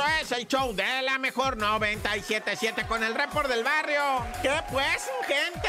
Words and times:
Esto 0.00 0.22
es 0.22 0.32
el 0.32 0.48
show 0.48 0.72
de 0.72 1.02
la 1.02 1.18
mejor 1.18 1.58
977 1.58 2.86
con 2.86 3.04
el 3.04 3.14
report 3.14 3.50
del 3.50 3.62
barrio. 3.62 4.00
¿Qué 4.40 4.50
pues, 4.70 5.10
gente? 5.26 5.68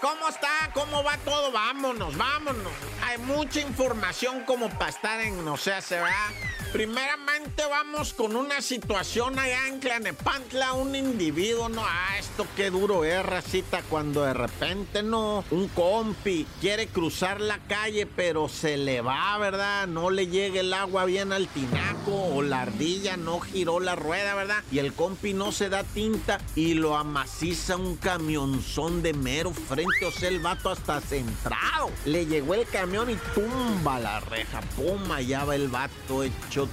¿Cómo 0.00 0.26
está? 0.30 0.70
¿Cómo 0.72 1.04
va 1.04 1.18
todo? 1.18 1.52
Vámonos, 1.52 2.16
vámonos. 2.16 2.72
Hay 3.04 3.18
mucha 3.18 3.60
información 3.60 4.44
como 4.44 4.70
para 4.70 4.88
estar 4.88 5.20
en 5.20 5.44
no 5.44 5.58
sé, 5.58 5.82
se 5.82 6.00
va. 6.00 6.30
Primeramente 6.72 7.28
vamos 7.68 8.14
con 8.14 8.36
una 8.36 8.60
situación 8.60 9.38
allá 9.38 9.68
en 9.68 9.78
Clanepantla, 9.78 10.72
un 10.72 10.94
individuo, 10.94 11.68
no, 11.68 11.82
ah, 11.84 12.16
esto 12.18 12.46
qué 12.56 12.70
duro 12.70 13.04
es, 13.04 13.24
racita, 13.24 13.82
cuando 13.88 14.22
de 14.24 14.34
repente 14.34 15.02
no, 15.02 15.44
un 15.50 15.68
compi 15.68 16.46
quiere 16.60 16.88
cruzar 16.88 17.40
la 17.40 17.58
calle, 17.58 18.06
pero 18.06 18.48
se 18.48 18.76
le 18.76 19.00
va, 19.00 19.36
¿verdad? 19.38 19.86
No 19.86 20.10
le 20.10 20.26
llega 20.26 20.60
el 20.60 20.72
agua 20.72 21.04
bien 21.04 21.32
al 21.32 21.48
tinaco 21.48 22.12
o 22.34 22.42
la 22.42 22.62
ardilla 22.62 23.16
no 23.16 23.40
giró 23.40 23.80
la 23.80 23.94
rueda, 23.96 24.34
¿verdad? 24.34 24.62
Y 24.70 24.78
el 24.78 24.92
compi 24.92 25.32
no 25.32 25.52
se 25.52 25.68
da 25.68 25.84
tinta 25.84 26.40
y 26.54 26.74
lo 26.74 26.96
amaciza 26.96 27.76
un 27.76 27.96
camionzón 27.96 29.02
de 29.02 29.12
mero 29.12 29.52
frente, 29.52 30.06
o 30.06 30.10
sea, 30.10 30.28
el 30.28 30.40
vato 30.40 30.70
hasta 30.70 31.00
centrado. 31.00 31.90
Le 32.04 32.26
llegó 32.26 32.54
el 32.54 32.66
camión 32.66 33.10
y 33.10 33.16
tumba 33.34 33.98
la 33.98 34.20
reja, 34.20 34.60
pum, 34.76 35.10
allá 35.10 35.44
va 35.44 35.54
el 35.54 35.68
vato 35.68 36.22
hecho 36.22 36.68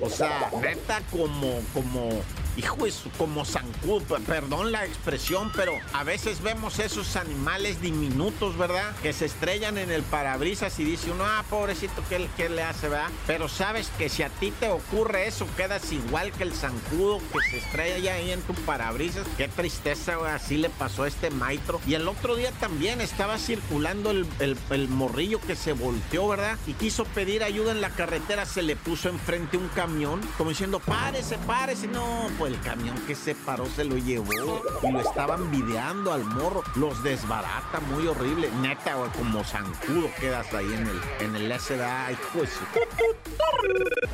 o 0.00 0.10
sea, 0.10 0.50
neta 0.60 1.00
como, 1.10 1.60
como 1.72 2.22
hijo, 2.56 2.86
es 2.86 3.02
como 3.18 3.44
zancudo, 3.44 4.18
perdón 4.26 4.72
la 4.72 4.84
expresión, 4.84 5.50
pero 5.54 5.72
a 5.92 6.04
veces 6.04 6.42
vemos 6.42 6.78
esos 6.78 7.16
animales 7.16 7.80
diminutos, 7.80 8.56
¿verdad? 8.56 8.94
Que 9.02 9.12
se 9.12 9.26
estrellan 9.26 9.78
en 9.78 9.90
el 9.90 10.02
parabrisas 10.02 10.78
y 10.78 10.84
dice 10.84 11.10
uno, 11.10 11.24
ah, 11.24 11.44
pobrecito, 11.48 12.02
¿qué, 12.08 12.28
¿qué, 12.36 12.48
le 12.48 12.62
hace, 12.62 12.88
verdad? 12.88 13.10
Pero 13.26 13.48
sabes 13.48 13.90
que 13.98 14.08
si 14.08 14.22
a 14.22 14.28
ti 14.28 14.52
te 14.52 14.70
ocurre 14.70 15.26
eso, 15.26 15.46
quedas 15.56 15.92
igual 15.92 16.32
que 16.32 16.44
el 16.44 16.52
zancudo 16.52 17.18
que 17.32 17.50
se 17.50 17.58
estrella 17.58 18.14
ahí 18.14 18.30
en 18.30 18.42
tu 18.42 18.54
parabrisas. 18.54 19.26
Qué 19.36 19.48
tristeza, 19.48 20.16
así 20.34 20.56
le 20.56 20.70
pasó 20.70 21.04
a 21.04 21.08
este 21.08 21.30
maitro. 21.30 21.80
Y 21.86 21.94
el 21.94 22.06
otro 22.08 22.36
día 22.36 22.52
también 22.52 23.00
estaba 23.00 23.38
circulando 23.38 24.10
el, 24.10 24.26
el, 24.38 24.56
el 24.70 24.88
morrillo 24.88 25.40
que 25.40 25.56
se 25.56 25.72
volteó, 25.72 26.28
¿verdad? 26.28 26.58
Y 26.66 26.74
quiso 26.74 27.04
pedir 27.04 27.42
ayuda 27.42 27.72
en 27.72 27.80
la 27.80 27.90
carretera, 27.90 28.46
se 28.46 28.62
le 28.62 28.76
puso 28.76 29.08
enfrente 29.08 29.56
un 29.56 29.68
camión, 29.68 30.20
como 30.36 30.50
diciendo, 30.50 30.80
párese, 30.80 31.38
párese. 31.38 31.86
No, 31.86 32.28
pues 32.38 32.43
el 32.46 32.60
camión 32.60 32.96
que 33.06 33.14
se 33.14 33.34
paró 33.34 33.66
se 33.66 33.84
lo 33.84 33.96
llevó 33.96 34.62
y 34.82 34.90
lo 34.90 35.00
estaban 35.00 35.50
videando 35.50 36.12
al 36.12 36.24
morro. 36.24 36.62
Los 36.76 37.02
desbarata 37.02 37.80
muy 37.80 38.06
horrible. 38.06 38.50
Neta, 38.60 38.94
como 39.16 39.44
zancudo 39.44 40.10
quedas 40.20 40.52
ahí 40.52 40.72
en 40.72 40.86
el, 40.86 41.00
en 41.20 41.36
el 41.36 41.60
SDA. 41.60 42.10
Pues. 42.32 42.50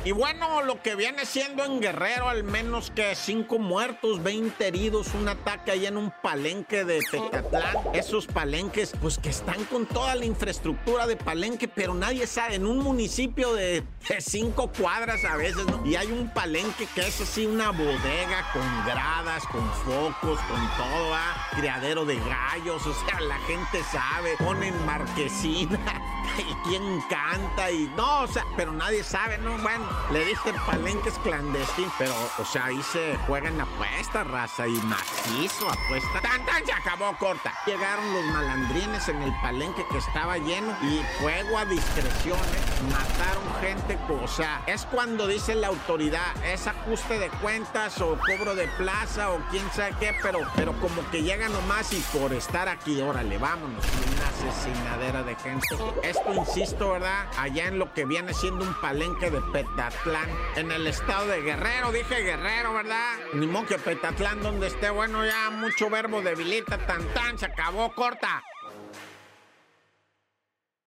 Y 0.03 0.11
bueno, 0.11 0.63
lo 0.63 0.81
que 0.81 0.95
viene 0.95 1.25
siendo 1.25 1.63
en 1.63 1.79
Guerrero, 1.79 2.29
al 2.29 2.43
menos 2.43 2.91
que 2.91 3.15
cinco 3.15 3.59
muertos, 3.59 4.23
20 4.23 4.67
heridos, 4.67 5.13
un 5.13 5.27
ataque 5.27 5.71
allá 5.71 5.89
en 5.89 5.97
un 5.97 6.11
palenque 6.23 6.83
de 6.85 6.99
Tecatlán. 7.11 7.77
Esos 7.93 8.27
palenques, 8.27 8.93
pues 9.01 9.17
que 9.17 9.29
están 9.29 9.63
con 9.65 9.85
toda 9.85 10.15
la 10.15 10.25
infraestructura 10.25 11.05
de 11.05 11.17
palenque, 11.17 11.67
pero 11.67 11.93
nadie 11.93 12.25
sabe, 12.27 12.55
en 12.55 12.65
un 12.65 12.79
municipio 12.79 13.53
de, 13.53 13.83
de 14.07 14.21
cinco 14.21 14.71
cuadras 14.71 15.23
a 15.25 15.35
veces, 15.35 15.65
¿no? 15.67 15.85
Y 15.85 15.95
hay 15.95 16.11
un 16.11 16.29
palenque 16.33 16.87
que 16.95 17.01
es 17.01 17.21
así 17.21 17.45
una 17.45 17.71
bodega 17.71 18.20
con 18.53 18.85
gradas, 18.85 19.47
con 19.47 19.67
focos, 19.83 20.39
con 20.41 20.69
todo, 20.77 21.13
¿ah? 21.13 21.47
criadero 21.55 22.05
de 22.05 22.19
gallos, 22.19 22.85
o 22.85 22.93
sea, 22.93 23.19
la 23.21 23.37
gente 23.39 23.83
sabe, 23.83 24.35
ponen 24.37 24.85
marquesina 24.85 25.79
y 26.37 26.53
quién 26.67 27.01
canta 27.09 27.71
y 27.71 27.91
no, 27.95 28.21
o 28.21 28.27
sea, 28.27 28.45
pero 28.55 28.73
nadie 28.73 29.03
sabe, 29.03 29.39
¿no? 29.39 29.57
Bueno, 29.57 29.85
le 30.11 30.23
dije 30.25 30.53
palenques 30.67 31.17
clandestinos, 31.23 31.91
pero, 31.97 32.13
o 32.37 32.45
sea, 32.45 32.65
ahí 32.65 32.81
se 32.83 33.17
juegan 33.25 33.59
apuestas, 33.59 34.27
raza, 34.27 34.67
y 34.67 34.73
macizo 34.81 35.67
apuesta. 35.69 36.21
¡Tan, 36.21 36.45
tan! 36.45 36.61
Acabó 36.71 37.15
corta. 37.17 37.53
Llegaron 37.65 38.13
los 38.13 38.25
malandrines 38.25 39.07
en 39.07 39.21
el 39.21 39.33
palenque 39.41 39.85
que 39.91 39.97
estaba 39.97 40.37
lleno 40.37 40.75
y 40.81 41.01
fuego 41.19 41.57
a 41.57 41.65
discreción, 41.65 42.37
¿eh? 42.37 42.91
Mataron 42.91 43.43
gente, 43.61 43.99
o 44.23 44.27
sea, 44.27 44.61
es 44.67 44.85
cuando 44.85 45.27
dice 45.27 45.55
la 45.55 45.67
autoridad, 45.67 46.35
es 46.43 46.67
ajuste 46.67 47.19
de 47.19 47.29
cuentas 47.29 48.01
cobro 48.17 48.55
de 48.55 48.67
plaza 48.77 49.31
o 49.31 49.39
quién 49.49 49.69
sabe 49.71 49.93
qué, 49.99 50.15
pero, 50.21 50.39
pero 50.55 50.73
como 50.79 51.09
que 51.11 51.23
llega 51.23 51.49
nomás 51.49 51.91
y 51.93 51.99
por 52.17 52.33
estar 52.33 52.67
aquí, 52.67 53.01
órale, 53.01 53.37
vámonos, 53.37 53.83
una 54.13 54.27
asesinadera 54.27 55.23
de 55.23 55.35
gente. 55.35 55.67
Esto, 56.03 56.33
insisto, 56.33 56.91
¿verdad? 56.91 57.27
Allá 57.37 57.67
en 57.67 57.79
lo 57.79 57.93
que 57.93 58.05
viene 58.05 58.33
siendo 58.33 58.65
un 58.65 58.73
palenque 58.81 59.29
de 59.29 59.41
Petatlán, 59.41 60.29
en 60.55 60.71
el 60.71 60.87
estado 60.87 61.27
de 61.27 61.41
Guerrero, 61.41 61.91
dije 61.91 62.21
Guerrero, 62.21 62.73
¿verdad? 62.73 63.15
Ni 63.33 63.47
modo 63.47 63.67
que 63.67 63.79
Petatlán 63.79 64.41
donde 64.41 64.67
esté, 64.67 64.89
bueno, 64.89 65.25
ya 65.25 65.49
mucho 65.49 65.89
verbo 65.89 66.21
debilita, 66.21 66.77
tan 66.85 67.05
tan, 67.13 67.37
se 67.37 67.45
acabó, 67.45 67.93
corta. 67.93 68.43